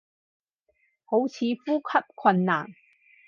[1.05, 2.65] 好似呼吸困難